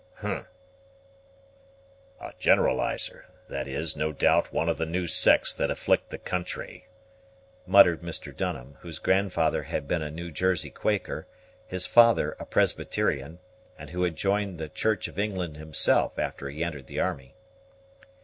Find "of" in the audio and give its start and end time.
4.67-4.79, 15.07-15.19